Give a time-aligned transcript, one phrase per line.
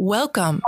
[0.00, 0.64] Welcome.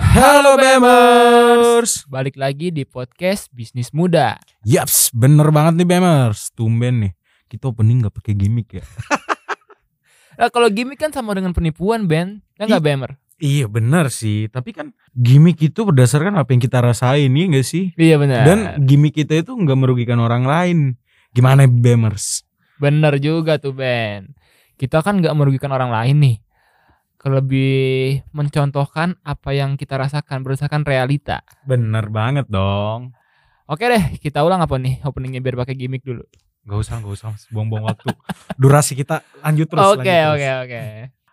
[0.00, 2.08] Halo Bemers.
[2.08, 4.40] Balik lagi di podcast Bisnis Muda.
[4.64, 6.48] Yaps, bener banget nih Bemers.
[6.56, 7.12] Tumben nih.
[7.52, 8.84] Kita opening gak pakai gimmick ya.
[10.40, 12.40] Nah, kalau gimmick kan sama dengan penipuan, Ben.
[12.56, 12.80] Ya nggak.
[12.80, 13.20] Bemer?
[13.44, 14.48] iya bener sih.
[14.48, 17.92] Tapi kan gimmick itu berdasarkan apa yang kita rasain iya gak sih?
[18.00, 18.42] Iya benar.
[18.48, 18.58] Dan
[18.88, 20.96] gimmick kita itu nggak merugikan orang lain.
[21.36, 22.48] Gimana Bemers?
[22.80, 24.34] bener juga tuh, Ben.
[24.74, 26.36] Kita kan nggak merugikan orang lain nih.
[27.24, 31.40] Lebih mencontohkan apa yang kita rasakan berdasarkan realita.
[31.64, 33.16] Bener banget dong.
[33.64, 36.20] Oke deh, kita ulang apa nih openingnya biar pakai gimmick dulu.
[36.68, 37.32] Gak usah, gak usah.
[37.48, 38.12] Buang-buang waktu.
[38.60, 39.84] Durasi kita lanjut terus.
[39.96, 40.80] Oke, oke, oke.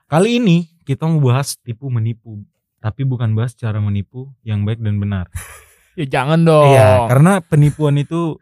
[0.08, 2.40] Kali ini kita mau bahas tipu menipu.
[2.80, 5.28] Tapi bukan bahas cara menipu yang baik dan benar.
[5.92, 6.72] Ya jangan dong.
[6.72, 8.40] Iya, karena penipuan itu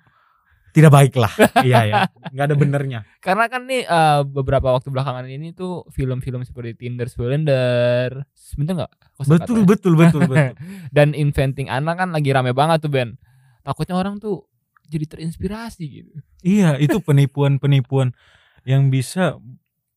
[0.72, 1.32] tidak baik lah.
[1.62, 1.96] iya ya,
[2.30, 3.00] nggak ada benernya.
[3.20, 8.94] Karena kan nih eh, beberapa waktu belakangan ini tuh film-film seperti Tinder Swindler, sebentar nggak?
[9.16, 9.66] Kosakata Betul, ya?
[9.68, 10.54] betul, betul, betul.
[10.96, 13.20] Dan Inventing Anna kan lagi rame banget tuh Ben.
[13.62, 14.48] Takutnya orang tuh
[14.86, 16.12] jadi terinspirasi gitu.
[16.42, 18.10] iya, itu penipuan-penipuan
[18.66, 19.38] yang bisa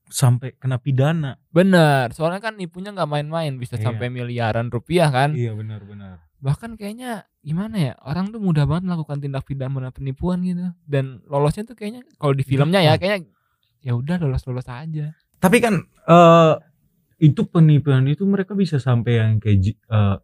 [0.07, 1.41] sampai kena pidana.
[1.49, 3.89] Bener, soalnya kan nipunya nggak main-main, bisa Iya.
[3.89, 5.33] sampai miliaran rupiah kan.
[5.33, 6.21] Iya, benar-benar.
[6.43, 10.75] Bahkan kayaknya gimana ya, orang tuh mudah banget melakukan tindak pidana penipuan gitu.
[10.83, 13.31] Dan lolosnya tuh kayaknya kalau di filmnya ya kayaknya
[13.79, 15.15] ya udah lolos-lolos aja.
[15.39, 16.55] Tapi kan eh
[17.23, 20.17] itu penipuan itu mereka bisa sampai yang kayak eh,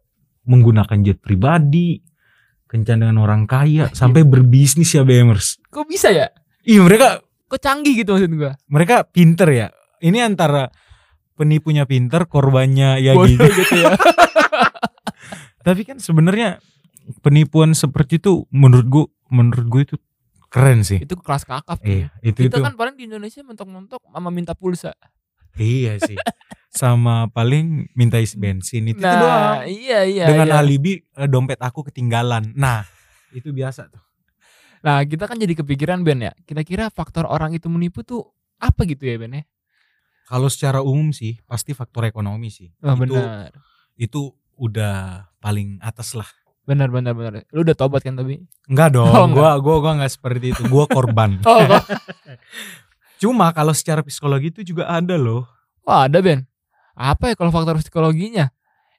[0.43, 2.03] menggunakan jet pribadi,
[2.67, 5.63] kencan dengan orang kaya, sampai berbisnis ya BMers.
[5.71, 6.27] Kok bisa ya?
[6.67, 8.53] Iya, mereka Kok canggih gitu maksud gua.
[8.69, 9.67] mereka pinter ya.
[10.03, 10.69] Ini antara
[11.33, 13.63] penipunya pinter, korbannya ya Bodoh gitu.
[13.63, 13.95] gitu ya.
[15.69, 16.57] Tapi kan sebenarnya
[17.21, 19.95] penipuan seperti itu menurut gua menurut gue itu
[20.49, 20.97] keren sih.
[20.97, 21.77] itu kelas kakap.
[21.85, 22.65] Iya, itu Kita itu.
[22.65, 24.97] kan paling di Indonesia mentok-mentok sama minta pulsa.
[25.53, 26.17] Iya sih.
[26.69, 29.57] Sama paling minta isi bensin itu, itu nah, doang.
[29.65, 30.25] iya iya.
[30.29, 30.61] Dengan iya.
[30.61, 32.53] alibi eh, dompet aku ketinggalan.
[32.57, 32.85] Nah,
[33.33, 34.01] itu biasa tuh.
[34.85, 36.33] Nah, kita kan jadi kepikiran Ben ya.
[36.45, 38.25] Kira-kira faktor orang itu menipu tuh
[38.61, 39.43] apa gitu ya Ben ya?
[40.29, 42.69] Kalau secara umum sih pasti faktor ekonomi sih.
[42.85, 43.49] Oh, itu benar.
[43.97, 44.21] itu
[44.59, 46.27] udah paling atas lah.
[46.67, 47.47] Benar benar benar.
[47.49, 48.43] Lu udah tobat kan tapi?
[48.67, 49.57] Enggak dong, Oh, enggak.
[49.57, 50.61] gua gua gua enggak seperti itu.
[50.67, 51.39] Gua korban.
[51.47, 51.57] Oh.
[53.19, 55.43] Cuma kalau secara psikologi itu juga ada loh.
[55.83, 56.47] Wah, ada Ben.
[56.95, 58.47] Apa ya kalau faktor psikologinya?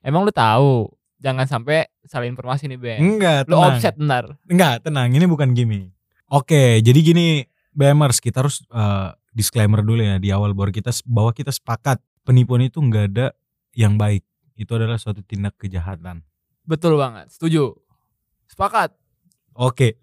[0.00, 0.88] Emang lu tahu?
[1.21, 2.98] Jangan sampai salah informasi nih Ben.
[3.00, 3.69] Enggak, Lu tenang.
[3.71, 4.25] offset benar.
[4.44, 5.09] Enggak, tenang.
[5.09, 5.92] Ini bukan gimmick.
[6.28, 11.32] Oke, jadi gini, BMers, kita harus eh, disclaimer dulu ya di awal bahwa kita bahwa
[11.32, 13.27] kita sepakat penipuan itu enggak ada
[13.72, 14.25] yang baik.
[14.60, 16.21] Itu adalah suatu tindak kejahatan.
[16.69, 17.32] Betul banget.
[17.32, 17.72] Setuju.
[18.44, 18.93] Sepakat.
[19.56, 19.97] Oke.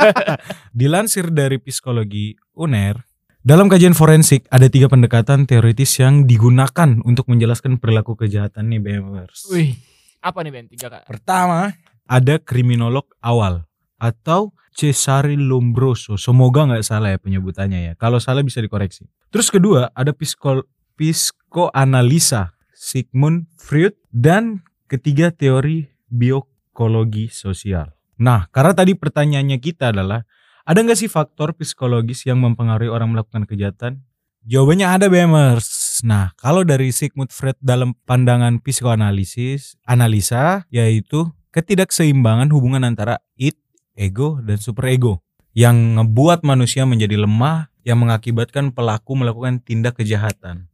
[0.78, 3.00] Dilansir dari psikologi UNER,
[3.46, 9.48] dalam kajian forensik ada tiga pendekatan teoritis yang digunakan untuk menjelaskan perilaku kejahatan nih BMers.
[9.54, 9.78] Wih.
[10.18, 10.66] Apa nih Ben?
[10.66, 11.06] Tiga kak.
[11.06, 11.70] Pertama,
[12.10, 13.62] ada kriminolog awal
[14.02, 16.18] atau Cesare Lombroso.
[16.18, 17.92] Semoga nggak salah ya penyebutannya ya.
[17.94, 19.06] Kalau salah bisa dikoreksi.
[19.30, 20.66] Terus kedua, ada psikol
[20.98, 27.96] psikoanalisa Sigmund Freud dan ketiga teori biokologi sosial.
[28.20, 30.28] Nah, karena tadi pertanyaannya kita adalah
[30.68, 34.04] ada nggak sih faktor psikologis yang mempengaruhi orang melakukan kejahatan?
[34.44, 36.04] Jawabannya ada Bemers.
[36.04, 43.56] Nah, kalau dari Sigmund Freud dalam pandangan psikoanalisis, analisa yaitu ketidakseimbangan hubungan antara id,
[43.96, 45.24] ego, dan superego
[45.56, 50.68] yang ngebuat manusia menjadi lemah yang mengakibatkan pelaku melakukan tindak kejahatan.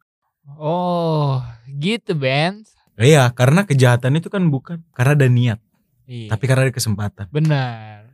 [0.59, 2.65] Oh, gitu Ben.
[3.01, 5.59] Iya, karena kejahatan itu kan bukan karena ada niat,
[6.05, 6.29] Iya.
[6.37, 7.27] tapi karena ada kesempatan.
[7.33, 8.05] Benar.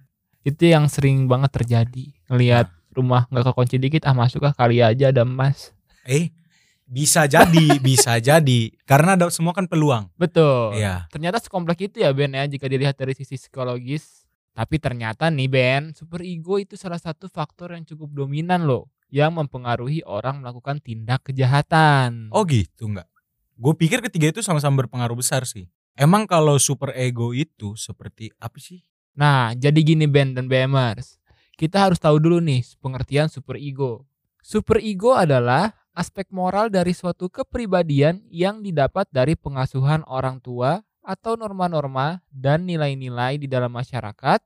[0.47, 2.15] Itu yang sering banget terjadi.
[2.31, 5.75] Ngelihat rumah nggak kekunci dikit, ah masuk ah kali aja ada emas.
[6.07, 6.31] Eh,
[6.87, 8.71] bisa jadi, bisa jadi.
[8.87, 10.09] Karena ada semua kan peluang.
[10.15, 10.79] Betul.
[10.79, 11.11] Iya.
[11.11, 14.25] Ternyata sekompleks itu ya Ben ya jika dilihat dari sisi psikologis.
[14.55, 19.37] Tapi ternyata nih Ben, super ego itu salah satu faktor yang cukup dominan loh yang
[19.37, 22.29] mempengaruhi orang melakukan tindak kejahatan.
[22.33, 23.09] Oh gitu nggak?
[23.59, 25.67] Gue pikir ketiga itu sama-sama berpengaruh besar sih.
[25.99, 28.87] Emang kalau super ego itu seperti apa sih?
[29.19, 31.19] Nah, jadi gini Ben dan BMers.
[31.59, 34.07] Kita harus tahu dulu nih pengertian super ego.
[34.39, 41.35] Super ego adalah aspek moral dari suatu kepribadian yang didapat dari pengasuhan orang tua atau
[41.35, 44.39] norma-norma dan nilai-nilai di dalam masyarakat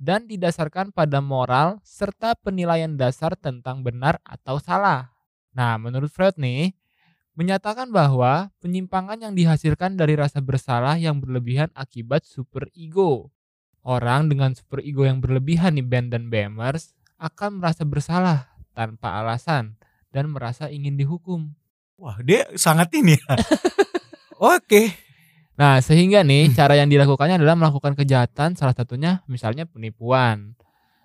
[0.00, 5.12] dan didasarkan pada moral serta penilaian dasar tentang benar atau salah.
[5.52, 6.72] Nah, menurut Freud nih,
[7.36, 13.28] menyatakan bahwa penyimpangan yang dihasilkan dari rasa bersalah yang berlebihan akibat super ego.
[13.84, 19.76] Orang dengan super ego yang berlebihan nih Ben dan Bemers akan merasa bersalah tanpa alasan
[20.08, 21.52] dan merasa ingin dihukum.
[22.00, 23.36] Wah, dia sangat ini ya.
[24.56, 25.09] Oke.
[25.60, 26.56] Nah, sehingga nih Hmm.
[26.56, 30.56] cara yang dilakukannya adalah melakukan kejahatan salah satunya misalnya penipuan.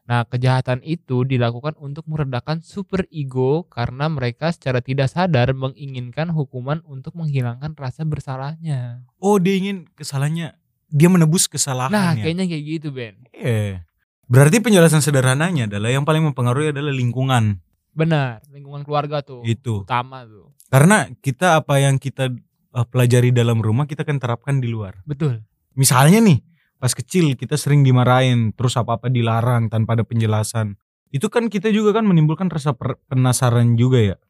[0.05, 6.79] Nah, kejahatan itu dilakukan untuk meredakan super ego karena mereka secara tidak sadar menginginkan hukuman
[6.85, 9.03] untuk menghilangkan rasa bersalahnya.
[9.17, 10.55] Oh, dia ingin kesalahannya
[10.87, 12.23] dia menebus kesalahan Nah, ya.
[12.23, 13.17] kayaknya kayak gitu, Ben.
[13.33, 13.83] Iya.
[14.25, 17.59] Berarti penjelasan sederhananya adalah yang paling mempengaruhi adalah lingkungan
[17.91, 19.83] Benar, lingkungan keluarga tuh itu.
[19.83, 20.53] utama tuh.
[20.69, 22.29] Karena kita apa yang kita
[22.75, 24.99] eh, pelajari dalam rumah kita kan terapkan di luar.
[25.03, 25.41] Betul.
[25.73, 26.43] Misalnya nih,
[26.75, 30.75] pas kecil kita sering dimarahin, terus apa-apa dilarang tanpa ada penjelasan.
[31.07, 32.75] Itu kan kita juga kan menimbulkan rasa
[33.05, 34.17] penasaran juga ya.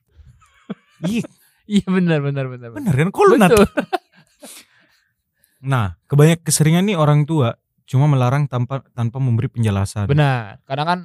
[1.04, 1.26] Iya,
[1.66, 2.70] Iya benar benar benar.
[2.72, 2.94] benar.
[2.94, 3.10] kan?
[3.10, 3.66] Kok lu nat- Betul.
[5.62, 10.06] Nah, kebanyak keseringan nih orang tua cuma melarang tanpa tanpa memberi penjelasan.
[10.06, 10.62] Benar.
[10.64, 11.00] Kadang kan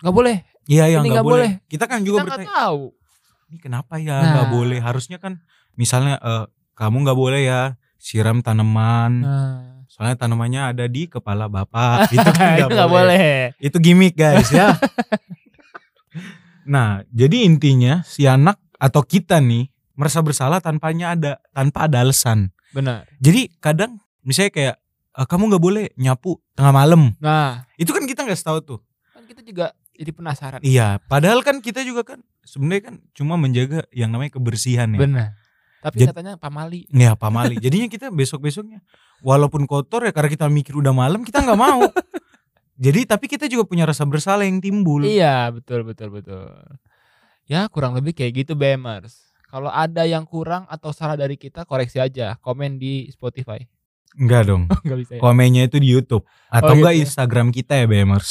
[0.00, 0.36] nggak boleh.
[0.64, 1.48] Iya, ya nggak boleh.
[1.56, 1.66] boleh.
[1.66, 2.82] Kita kan juga Kita bertanya, tahu.
[3.48, 4.52] ini kenapa ya nggak Nah.
[4.52, 4.78] boleh?
[4.78, 5.40] Harusnya kan
[5.74, 7.62] misalnya eh, kamu nggak boleh ya
[7.96, 9.12] siram tanaman.
[9.22, 12.10] Nah, Soalnya tanamannya ada di kepala bapak.
[12.14, 13.54] Itu kan itu nggak boleh.
[13.62, 14.74] Itu gimmick guys ya.
[16.66, 22.50] nah, jadi intinya si anak atau kita nih merasa bersalah tanpanya ada tanpa ada alasan.
[22.74, 23.06] Benar.
[23.22, 24.74] Jadi kadang misalnya kayak
[25.14, 27.14] "Eh, kamu nggak boleh nyapu tengah malam.
[27.22, 28.80] Nah, Itu kan kita nggak tahu tuh.
[29.14, 30.60] kan kita juga jadi penasaran.
[30.66, 34.98] Iya, padahal kan kita juga kan sebenarnya kan cuma menjaga yang namanya kebersihan ya.
[34.98, 35.28] Benar.
[35.84, 36.88] Tapi Jad- katanya pamali.
[36.88, 37.60] Ya pamali.
[37.60, 38.80] Jadinya kita besok-besoknya
[39.20, 41.84] walaupun kotor ya karena kita mikir udah malam kita nggak mau.
[42.80, 45.04] Jadi tapi kita juga punya rasa bersalah yang timbul.
[45.04, 46.48] Iya, betul betul betul.
[47.44, 49.28] Ya, kurang lebih kayak gitu BMers.
[49.52, 53.60] Kalau ada yang kurang atau salah dari kita koreksi aja, komen di Spotify.
[54.16, 54.66] Enggak dong.
[54.82, 55.20] Enggak bisa ya.
[55.20, 57.04] Komennya itu di YouTube atau Oh, enggak gitu ya.
[57.06, 58.30] Instagram kita ya BMers.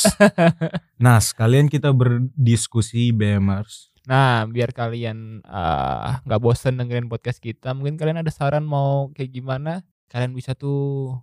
[1.05, 3.92] nah, sekalian kita berdiskusi BMers.
[4.03, 9.31] Nah, biar kalian ah, nggak bosen dengerin podcast kita, mungkin kalian ada saran mau kayak
[9.31, 9.79] gimana,
[10.11, 11.15] kalian bisa tuh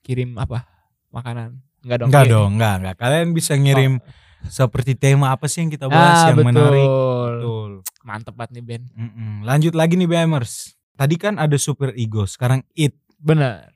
[0.00, 0.64] kirim apa?
[1.12, 1.60] Makanan.
[1.84, 2.08] Enggak dong.
[2.08, 2.96] Enggak dong, enggak, enggak.
[2.96, 4.48] Kalian bisa ngirim Oh.
[4.48, 6.48] seperti tema apa sih yang kita bahas Ah, yang betul.
[6.48, 6.88] menarik.
[6.88, 7.70] Betul.
[8.00, 8.82] Mantep banget nih Ben.
[8.96, 9.32] Mm-mm.
[9.44, 10.52] Lanjut lagi nih BMers.
[10.96, 12.96] Tadi kan ada super ego, sekarang it.
[13.20, 13.68] Bener.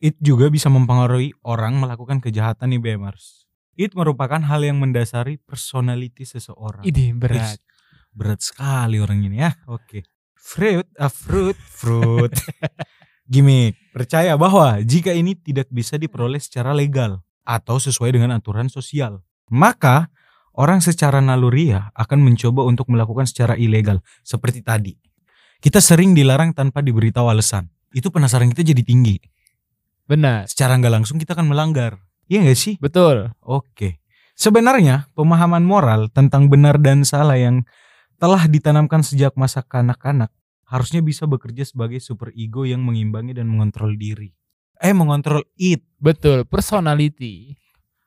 [0.00, 3.47] It juga bisa mempengaruhi orang melakukan kejahatan nih BMers.
[3.78, 6.82] It merupakan hal yang mendasari personality seseorang.
[6.82, 7.62] Ide berat.
[8.10, 9.54] Berat sekali orang ini ya.
[9.70, 10.02] Oke.
[10.34, 12.34] Fruit, ah, fruit, fruit.
[13.30, 19.22] Gimik, percaya bahwa jika ini tidak bisa diperoleh secara legal atau sesuai dengan aturan sosial,
[19.46, 20.10] maka
[20.58, 24.98] orang secara naluriah akan mencoba untuk melakukan secara ilegal seperti tadi.
[25.62, 27.70] Kita sering dilarang tanpa diberitahu alasan.
[27.94, 29.22] Itu penasaran kita jadi tinggi.
[30.08, 30.50] Benar.
[30.50, 32.07] Secara nggak langsung kita akan melanggar.
[32.28, 32.74] Iya nggak sih?
[32.76, 33.32] Betul.
[33.40, 34.04] Oke.
[34.38, 37.66] Sebenarnya pemahaman moral tentang benar dan salah yang
[38.20, 40.30] telah ditanamkan sejak masa kanak-kanak
[40.68, 44.36] harusnya bisa bekerja sebagai super ego yang mengimbangi dan mengontrol diri.
[44.78, 46.46] Eh mengontrol it, Betul.
[46.46, 47.56] Personality.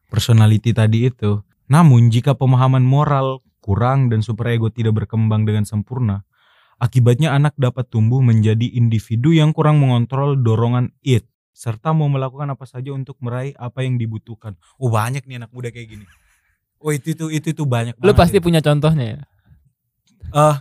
[0.07, 1.41] personality tadi itu.
[1.71, 6.27] Namun jika pemahaman moral kurang dan super ego tidak berkembang dengan sempurna,
[6.83, 12.65] akibatnya anak dapat tumbuh menjadi individu yang kurang mengontrol dorongan it serta mau melakukan apa
[12.65, 14.55] saja untuk meraih apa yang dibutuhkan.
[14.79, 16.05] Oh banyak nih anak muda kayak gini.
[16.81, 17.95] Oh itu itu itu itu banyak.
[18.01, 18.45] Lu pasti itu.
[18.47, 19.19] punya contohnya ya.
[20.31, 20.55] Eh,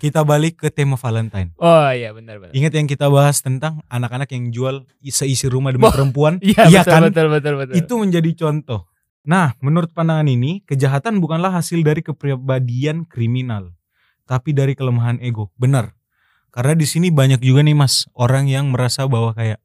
[0.00, 1.52] kita balik ke tema Valentine.
[1.60, 2.52] Oh iya benar benar.
[2.56, 6.40] Ingat yang kita bahas tentang anak-anak yang jual seisi rumah demi Wah, perempuan?
[6.40, 7.02] Iya Iya betul, kan?
[7.10, 7.74] betul betul betul.
[7.76, 8.88] Itu menjadi contoh.
[9.28, 13.76] Nah, menurut pandangan ini, kejahatan bukanlah hasil dari kepribadian kriminal,
[14.24, 15.52] tapi dari kelemahan ego.
[15.60, 15.92] Benar.
[16.48, 19.60] Karena di sini banyak juga nih Mas, orang yang merasa bahwa kayak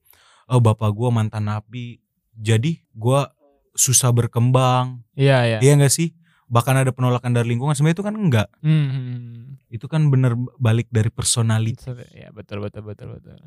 [0.53, 1.97] oh bapak gua mantan napi,
[2.37, 3.33] jadi gua
[3.73, 5.01] susah berkembang.
[5.17, 5.59] Iya iya.
[5.65, 6.13] Iya enggak sih?
[6.45, 8.47] Bahkan ada penolakan dari lingkungan, sebenarnya itu kan enggak.
[8.61, 9.73] Hmm, hmm.
[9.73, 11.81] Itu kan bener balik dari personality.
[12.13, 13.41] Ya betul betul betul betul.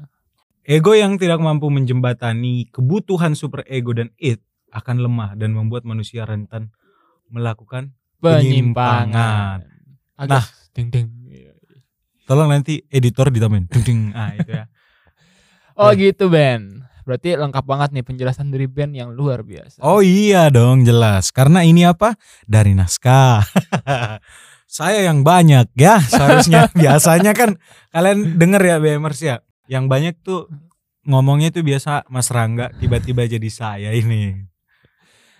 [0.66, 4.42] Ego yang tidak mampu menjembatani kebutuhan super ego dan it
[4.74, 6.74] akan lemah dan membuat manusia rentan
[7.30, 8.42] melakukan Penyimpangan.
[8.42, 9.58] Penyimpangan.
[10.18, 10.46] Agak Nah.
[10.74, 11.08] ding ding.
[12.26, 14.66] tolong nanti editor ditambahin ding ding ah itu ya
[15.76, 16.85] Oh gitu Ben.
[17.06, 19.78] Berarti lengkap banget nih penjelasan dari Ben yang luar biasa.
[19.78, 21.30] oh iya dong jelas.
[21.30, 22.18] Karena ini apa?
[22.50, 23.46] Dari naskah.
[24.66, 26.02] Saya yang banyak ya.
[26.02, 26.66] Seharusnya.
[26.74, 27.54] Biasanya kan
[27.94, 29.36] kalian denger ya BMers ya?
[29.70, 30.50] Yang banyak tuh
[31.06, 34.42] ngomongnya tuh biasa Mas Rangga tiba-tiba jadi saya ini.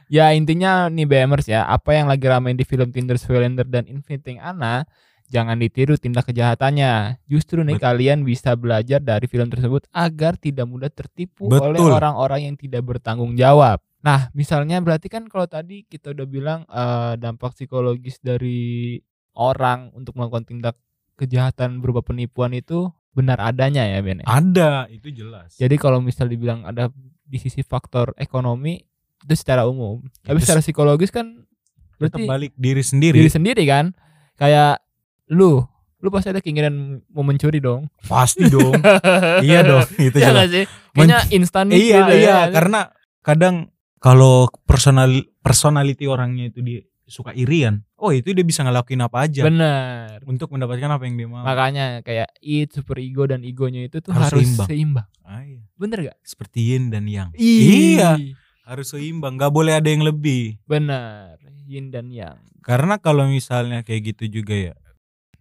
[0.07, 4.39] Ya intinya nih BMers ya, apa yang lagi ramai di film Tinder Swellender dan Inventing
[4.39, 4.87] Anna,
[5.29, 7.23] jangan ditiru tindak kejahatannya.
[7.27, 11.93] Justru nih Bet- kalian bisa belajar dari film tersebut agar tidak mudah tertipu oleh Betul.
[11.93, 13.83] orang-orang yang tidak bertanggung jawab.
[14.07, 18.99] Nah, misalnya berarti kan kalau tadi kita udah bilang eh, dampak psikologis dari
[19.37, 20.77] orang untuk melakukan tindak
[21.19, 24.21] kejahatan berupa penipuan itu benar adanya ya Ben.
[24.21, 24.27] ya?
[24.29, 25.57] Ada, itu jelas.
[25.57, 26.93] Jadi kalau misal dibilang ada
[27.25, 28.85] di sisi faktor ekonomi
[29.25, 30.05] itu secara umum.
[30.23, 31.43] Tapi secara psikologis kan
[31.97, 33.17] berarti balik diri sendiri.
[33.17, 33.97] diri sendiri kan.
[34.37, 34.85] Kayak
[35.29, 35.63] lu,
[35.99, 37.89] lu pasti ada keinginan mau mencuri dong.
[38.03, 38.75] Pasti dong.
[39.41, 40.33] iya dong, itu jelas.
[40.33, 40.65] nggak sih?
[40.93, 42.39] Kayaknya instan Iya, gitu iya, ya.
[42.51, 42.81] karena
[43.21, 43.57] kadang
[43.99, 47.87] kalau personal personality orangnya itu dia suka irian.
[47.97, 50.21] Oh, itu dia bisa ngelakuin apa aja Bener.
[50.27, 51.41] untuk mendapatkan apa yang dia mau.
[51.43, 54.67] Makanya kayak it, super ego dan egonya itu tuh Harus harus, seimbang.
[54.69, 55.07] seimbang.
[55.23, 55.63] Ah, iya.
[55.75, 56.17] Bener gak?
[56.21, 57.31] Seperti yin dan yang.
[57.33, 58.11] Ih, Iya.
[58.67, 60.59] Harus seimbang, nggak boleh ada yang lebih.
[60.67, 61.39] Bener.
[61.65, 62.37] Yin dan yang.
[62.61, 64.75] Karena kalau misalnya kayak gitu juga ya,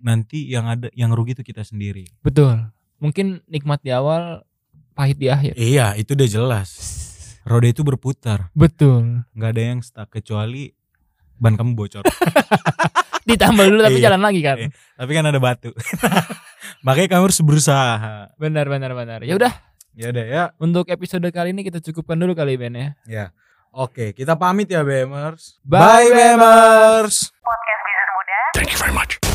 [0.05, 2.05] nanti yang ada yang rugi itu kita sendiri.
[2.21, 2.69] Betul.
[3.01, 4.45] Mungkin nikmat di awal,
[4.93, 5.57] pahit di akhir.
[5.57, 6.69] Iya, itu udah jelas.
[7.41, 9.21] Roda itu berputar, Betul.
[9.33, 10.73] nggak ada yang stuck kecuali
[11.37, 12.01] ban kamu bocor.
[13.29, 14.05] Ditambal dulu tapi Iya.
[14.09, 14.57] jalan lagi kan.
[14.61, 14.69] Iya.
[14.97, 15.69] Tapi kan ada batu.
[16.85, 18.33] Makanya kamu harus berusaha.
[18.37, 19.19] Benar benar benar.
[19.21, 19.53] Ya udah,
[19.93, 20.43] Ya udah ya.
[20.57, 22.89] untuk episode kali ini kita cukupkan dulu kali Ben ya.
[23.05, 23.25] Ya.
[23.69, 25.59] Oke, kita pamit ya BMers.
[25.61, 27.29] Bye, BMers.
[27.43, 27.81] Podcast
[28.55, 29.34] Bisnis Muda.